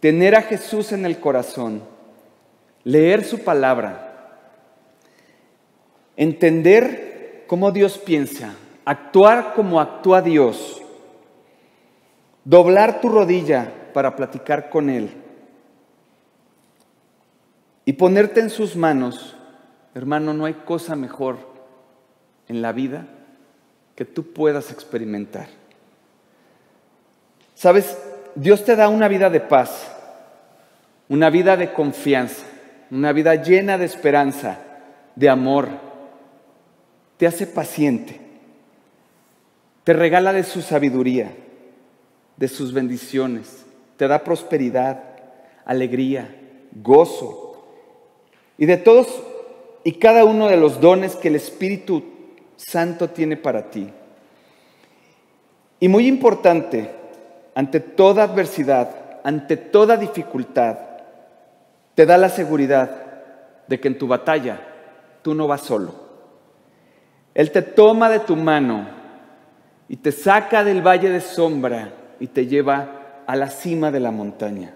[0.00, 1.82] tener a Jesús en el corazón,
[2.82, 4.40] leer su palabra,
[6.16, 8.54] entender cómo Dios piensa,
[8.84, 10.82] actuar como actúa Dios,
[12.44, 15.10] doblar tu rodilla para platicar con Él
[17.84, 19.36] y ponerte en sus manos,
[19.94, 21.53] hermano, no hay cosa mejor
[22.48, 23.06] en la vida
[23.94, 25.48] que tú puedas experimentar.
[27.54, 27.96] Sabes,
[28.34, 29.90] Dios te da una vida de paz,
[31.08, 32.44] una vida de confianza,
[32.90, 34.58] una vida llena de esperanza,
[35.14, 35.68] de amor.
[37.16, 38.20] Te hace paciente.
[39.84, 41.32] Te regala de su sabiduría,
[42.36, 43.64] de sus bendiciones.
[43.96, 45.00] Te da prosperidad,
[45.64, 46.34] alegría,
[46.72, 47.64] gozo.
[48.58, 49.22] Y de todos
[49.84, 52.13] y cada uno de los dones que el Espíritu
[52.56, 53.90] Santo tiene para ti.
[55.80, 56.90] Y muy importante,
[57.54, 60.78] ante toda adversidad, ante toda dificultad,
[61.94, 62.90] te da la seguridad
[63.66, 64.60] de que en tu batalla
[65.22, 65.94] tú no vas solo.
[67.34, 68.86] Él te toma de tu mano
[69.88, 74.10] y te saca del valle de sombra y te lleva a la cima de la
[74.10, 74.74] montaña.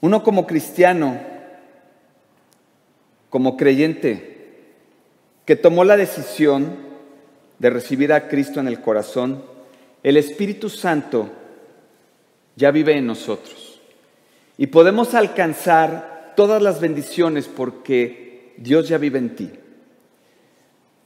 [0.00, 1.18] Uno como cristiano,
[3.36, 4.46] como creyente,
[5.44, 6.74] que tomó la decisión
[7.58, 9.44] de recibir a Cristo en el corazón,
[10.02, 11.30] el Espíritu Santo
[12.54, 13.82] ya vive en nosotros.
[14.56, 19.50] Y podemos alcanzar todas las bendiciones porque Dios ya vive en ti.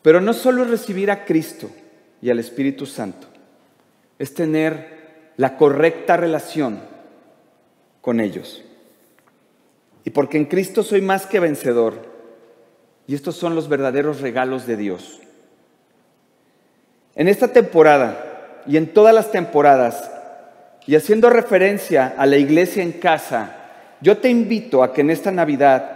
[0.01, 1.69] Pero no solo es recibir a Cristo
[2.23, 3.27] y al Espíritu Santo,
[4.21, 6.79] es tener la correcta relación
[8.01, 8.63] con ellos.
[10.05, 12.10] Y porque en Cristo soy más que vencedor,
[13.11, 15.19] y estos son los verdaderos regalos de Dios.
[17.17, 20.09] En esta temporada y en todas las temporadas,
[20.87, 23.57] y haciendo referencia a la iglesia en casa,
[24.01, 25.91] yo te invito a que en esta Navidad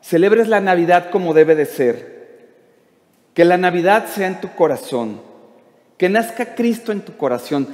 [0.00, 2.48] celebres la Navidad como debe de ser.
[3.34, 5.20] Que la Navidad sea en tu corazón.
[5.98, 7.68] Que nazca Cristo en tu corazón.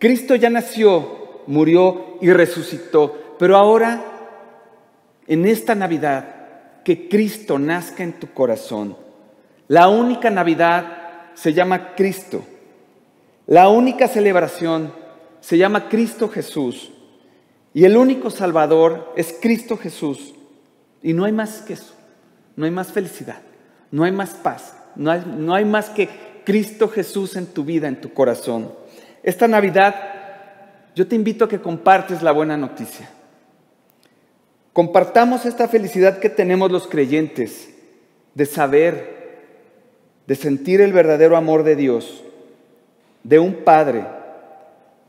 [0.00, 3.36] Cristo ya nació, murió y resucitó.
[3.38, 4.02] Pero ahora,
[5.28, 6.39] en esta Navidad,
[6.84, 8.96] que Cristo nazca en tu corazón.
[9.68, 12.44] La única Navidad se llama Cristo.
[13.46, 14.92] La única celebración
[15.40, 16.90] se llama Cristo Jesús.
[17.72, 20.34] Y el único Salvador es Cristo Jesús.
[21.02, 21.94] Y no hay más que eso.
[22.56, 23.40] No hay más felicidad.
[23.90, 24.76] No hay más paz.
[24.96, 26.08] No hay, no hay más que
[26.44, 28.72] Cristo Jesús en tu vida, en tu corazón.
[29.22, 29.94] Esta Navidad
[30.94, 33.08] yo te invito a que compartes la buena noticia.
[34.72, 37.70] Compartamos esta felicidad que tenemos los creyentes
[38.34, 39.40] de saber,
[40.26, 42.22] de sentir el verdadero amor de Dios,
[43.24, 44.04] de un Padre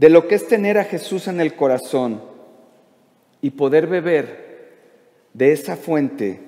[0.01, 2.24] de lo que es tener a Jesús en el corazón
[3.39, 4.72] y poder beber
[5.32, 6.39] de esa fuente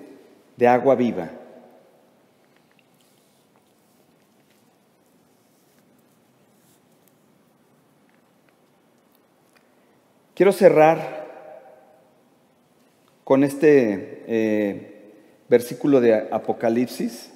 [0.57, 1.29] de agua viva.
[10.33, 11.22] Quiero cerrar
[13.23, 15.11] con este eh,
[15.49, 17.33] versículo de Apocalipsis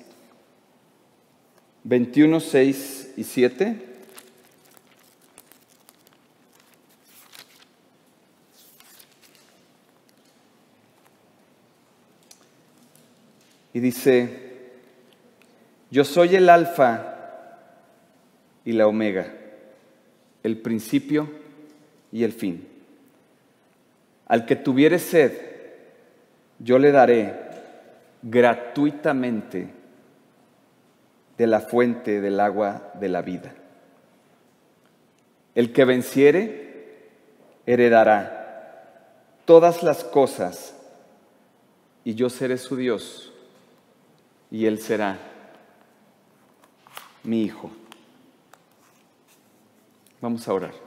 [1.87, 3.83] 21, 6 y 7.
[13.73, 14.71] Y dice,
[15.91, 17.13] yo soy el alfa
[18.65, 19.33] y la omega,
[20.43, 21.29] el principio
[22.11, 22.67] y el fin.
[24.25, 25.46] Al que tuviere sed,
[26.59, 27.33] yo le daré
[28.21, 29.73] gratuitamente
[31.37, 33.53] de la fuente del agua de la vida.
[35.55, 37.09] El que venciere,
[37.65, 38.37] heredará
[39.45, 40.75] todas las cosas,
[42.03, 43.33] y yo seré su Dios,
[44.49, 45.17] y él será
[47.23, 47.69] mi hijo.
[50.21, 50.86] Vamos a orar.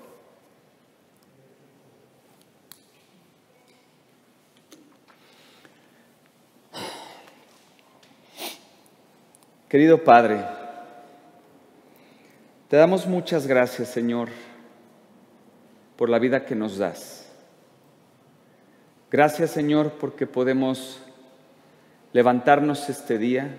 [9.70, 10.44] Querido Padre,
[12.66, 14.28] te damos muchas gracias, Señor,
[15.94, 17.30] por la vida que nos das.
[19.12, 21.00] Gracias, Señor, porque podemos
[22.12, 23.54] levantarnos este día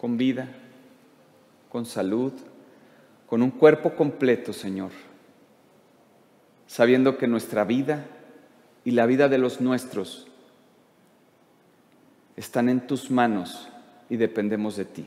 [0.00, 0.48] con vida,
[1.68, 2.32] con salud,
[3.28, 4.90] con un cuerpo completo, Señor,
[6.66, 8.04] sabiendo que nuestra vida
[8.84, 10.26] y la vida de los nuestros
[12.34, 13.68] están en tus manos
[14.08, 15.06] y dependemos de ti.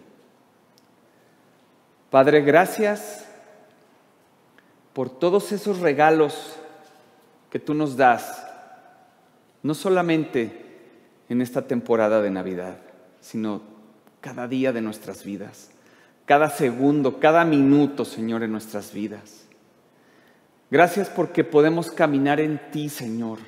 [2.14, 3.26] Padre, gracias
[4.94, 6.58] por todos esos regalos
[7.50, 8.46] que tú nos das,
[9.64, 10.52] no solamente
[11.28, 12.78] en esta temporada de Navidad,
[13.20, 13.64] sino
[14.22, 15.72] cada día de nuestras vidas,
[16.26, 19.48] cada segundo, cada minuto, Señor, en nuestras vidas.
[20.70, 23.40] Gracias porque podemos caminar en ti, Señor,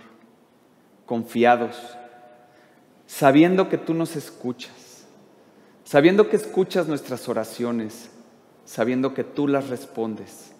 [1.06, 1.96] confiados,
[3.06, 5.06] sabiendo que tú nos escuchas,
[5.84, 8.10] sabiendo que escuchas nuestras oraciones
[8.66, 10.52] sabiendo que tú las respondes.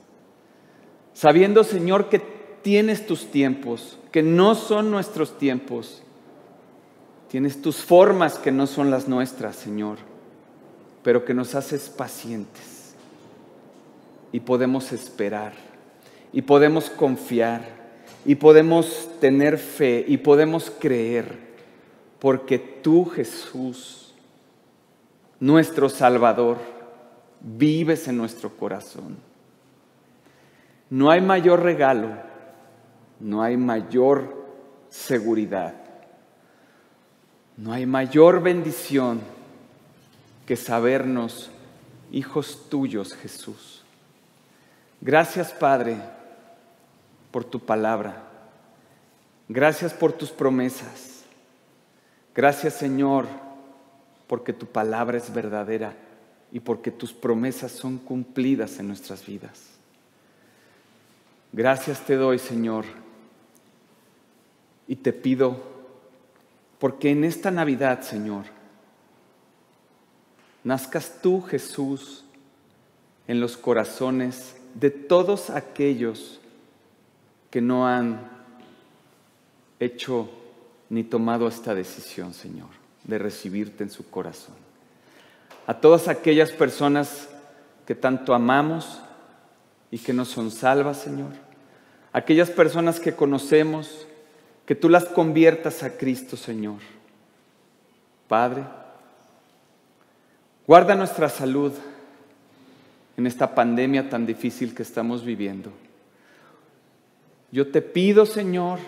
[1.14, 2.20] Sabiendo, Señor, que
[2.62, 6.02] tienes tus tiempos, que no son nuestros tiempos.
[7.30, 9.98] Tienes tus formas que no son las nuestras, Señor,
[11.04, 12.96] pero que nos haces pacientes.
[14.32, 15.54] Y podemos esperar,
[16.32, 17.64] y podemos confiar,
[18.26, 21.38] y podemos tener fe, y podemos creer,
[22.20, 24.14] porque tú, Jesús,
[25.40, 26.58] nuestro Salvador,
[27.46, 29.18] vives en nuestro corazón.
[30.90, 32.10] No hay mayor regalo,
[33.20, 34.46] no hay mayor
[34.90, 35.76] seguridad,
[37.58, 39.22] no hay mayor bendición
[40.46, 41.52] que sabernos
[42.12, 43.84] hijos tuyos, Jesús.
[45.02, 45.98] Gracias, Padre,
[47.32, 48.24] por tu palabra.
[49.48, 51.24] Gracias por tus promesas.
[52.34, 53.28] Gracias, Señor,
[54.28, 55.94] porque tu palabra es verdadera
[56.52, 59.62] y porque tus promesas son cumplidas en nuestras vidas.
[61.52, 62.86] Gracias te doy, Señor,
[64.88, 65.64] y te pido,
[66.80, 68.46] porque en esta Navidad, Señor,
[70.64, 72.26] nazcas tú, Jesús,
[73.28, 76.40] en los corazones de todos aquellos
[77.50, 78.30] que no han
[79.80, 80.30] hecho
[80.90, 82.70] ni tomado esta decisión, Señor,
[83.04, 84.65] de recibirte en su corazón
[85.68, 87.28] a todas aquellas personas
[87.86, 89.02] que tanto amamos
[89.92, 91.32] y que no son salvas, Señor.
[92.14, 94.08] Aquellas personas que conocemos,
[94.66, 96.80] que tú las conviertas a Cristo, Señor.
[98.28, 98.64] Padre,
[100.66, 101.74] guarda nuestra salud
[103.18, 105.72] en esta pandemia tan difícil que estamos viviendo.
[107.52, 108.80] Yo te pido, Señor,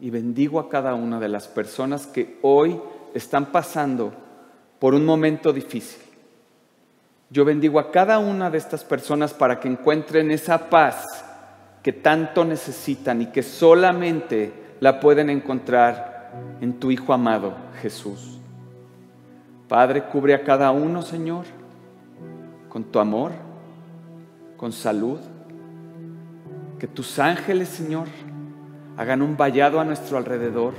[0.00, 2.78] y bendigo a cada una de las personas que hoy
[3.14, 4.12] están pasando
[4.78, 6.02] por un momento difícil.
[7.30, 11.04] Yo bendigo a cada una de estas personas para que encuentren esa paz
[11.82, 18.38] que tanto necesitan y que solamente la pueden encontrar en tu Hijo amado, Jesús.
[19.68, 21.46] Padre, cubre a cada uno, Señor,
[22.68, 23.32] con tu amor,
[24.56, 25.18] con salud.
[26.78, 28.06] Que tus ángeles, Señor,
[28.96, 30.74] hagan un vallado a nuestro alrededor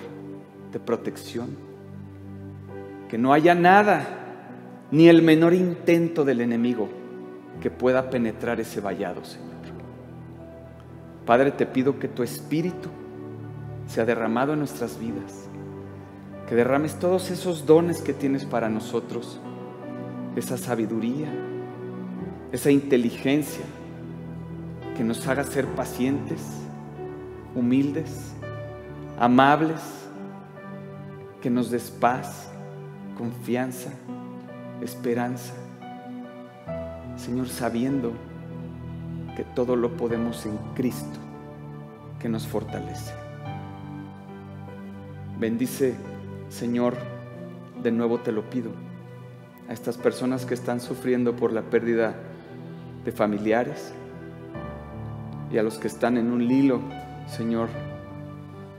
[0.72, 1.67] de protección
[3.10, 4.06] que no haya nada,
[4.92, 6.90] ni el menor intento del enemigo
[7.62, 9.58] que pueda penetrar ese vallado, Señor.
[11.28, 12.90] Padre, te pido que tu espíritu
[13.86, 15.50] sea derramado en nuestras vidas,
[16.48, 19.38] que derrames todos esos dones que tienes para nosotros,
[20.38, 21.28] esa sabiduría,
[22.54, 23.66] esa inteligencia,
[24.96, 26.42] que nos haga ser pacientes,
[27.54, 28.34] humildes,
[29.20, 29.82] amables,
[31.42, 32.50] que nos des paz,
[33.18, 33.90] confianza,
[34.82, 35.54] esperanza.
[37.16, 38.14] Señor, sabiendo
[39.36, 41.20] que todo lo podemos en Cristo,
[42.20, 43.14] que nos fortalece.
[45.40, 45.96] Bendice,
[46.50, 46.96] Señor,
[47.82, 48.72] de nuevo te lo pido,
[49.68, 52.16] a estas personas que están sufriendo por la pérdida
[53.04, 53.94] de familiares
[55.52, 56.82] y a los que están en un hilo,
[57.28, 57.70] Señor,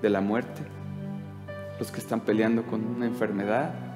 [0.00, 0.62] de la muerte,
[1.78, 3.87] los que están peleando con una enfermedad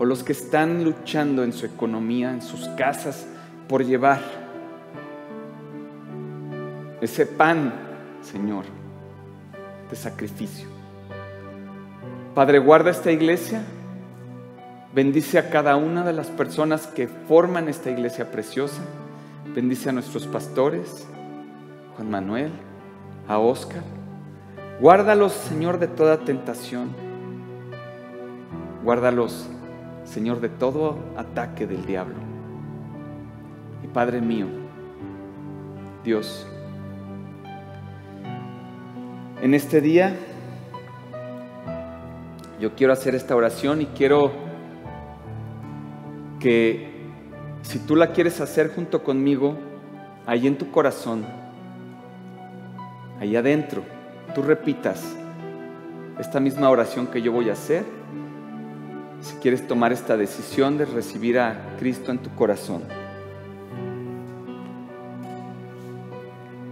[0.00, 3.26] o los que están luchando en su economía, en sus casas,
[3.68, 4.22] por llevar
[7.02, 7.74] ese pan,
[8.22, 8.64] Señor,
[9.90, 10.66] de sacrificio.
[12.34, 13.60] Padre, guarda esta iglesia,
[14.94, 18.80] bendice a cada una de las personas que forman esta iglesia preciosa,
[19.54, 21.06] bendice a nuestros pastores,
[21.96, 22.52] Juan Manuel,
[23.28, 23.82] a Oscar.
[24.80, 26.88] Guárdalos, Señor, de toda tentación.
[28.82, 29.46] Guárdalos,
[30.10, 32.16] Señor, de todo ataque del diablo.
[33.84, 34.46] Y Padre mío,
[36.02, 36.48] Dios,
[39.40, 40.16] en este día
[42.58, 44.32] yo quiero hacer esta oración y quiero
[46.40, 46.90] que
[47.62, 49.56] si tú la quieres hacer junto conmigo,
[50.26, 51.24] ahí en tu corazón,
[53.20, 53.84] ahí adentro,
[54.34, 55.16] tú repitas
[56.18, 57.99] esta misma oración que yo voy a hacer.
[59.20, 62.82] Si quieres tomar esta decisión de recibir a Cristo en tu corazón.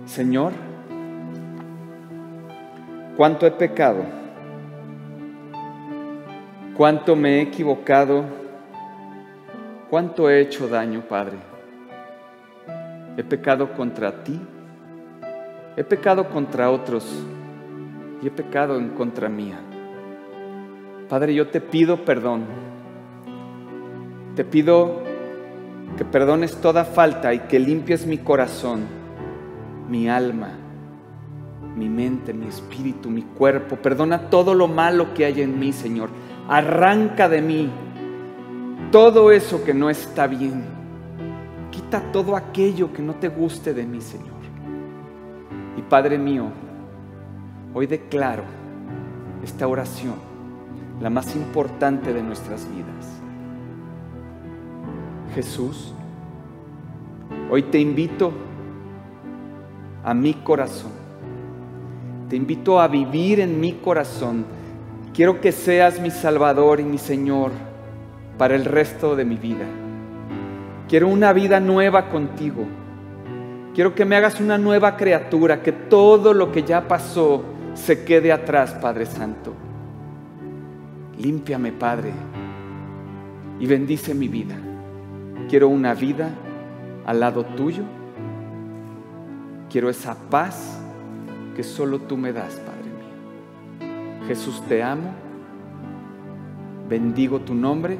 [0.06, 0.52] Señor,
[3.16, 4.04] cuánto he pecado,
[6.76, 8.24] cuánto me he equivocado,
[9.90, 11.36] cuánto he hecho daño, Padre.
[13.16, 14.40] He pecado contra ti
[15.78, 17.06] He pecado contra otros
[18.20, 19.60] y he pecado en contra mía.
[21.08, 22.44] Padre, yo te pido perdón.
[24.36, 25.02] Te pido
[25.96, 28.82] que perdones toda falta y que limpies mi corazón,
[29.88, 30.50] mi alma,
[31.74, 33.76] mi mente, mi espíritu, mi cuerpo.
[33.76, 36.10] Perdona todo lo malo que hay en mí, Señor.
[36.48, 37.70] Arranca de mí
[38.92, 40.62] todo eso que no está bien.
[41.70, 44.38] Quita todo aquello que no te guste de mí, Señor.
[45.76, 46.46] Y Padre mío,
[47.72, 48.44] hoy declaro
[49.42, 50.14] esta oración,
[51.00, 53.20] la más importante de nuestras vidas.
[55.34, 55.94] Jesús,
[57.50, 58.32] hoy te invito
[60.04, 60.90] a mi corazón.
[62.28, 64.44] Te invito a vivir en mi corazón.
[65.14, 67.52] Quiero que seas mi Salvador y mi Señor
[68.36, 69.64] para el resto de mi vida.
[70.88, 72.64] Quiero una vida nueva contigo.
[73.74, 77.44] Quiero que me hagas una nueva criatura, que todo lo que ya pasó
[77.74, 79.67] se quede atrás, Padre Santo.
[81.18, 82.12] Límpiame, Padre,
[83.58, 84.56] y bendice mi vida.
[85.48, 86.30] Quiero una vida
[87.06, 87.82] al lado tuyo.
[89.70, 90.80] Quiero esa paz
[91.56, 94.26] que solo tú me das, Padre mío.
[94.26, 95.12] Jesús, te amo.
[96.88, 97.98] Bendigo tu nombre.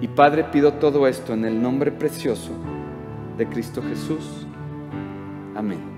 [0.00, 2.52] Y Padre, pido todo esto en el nombre precioso
[3.36, 4.46] de Cristo Jesús.
[5.56, 5.97] Amén.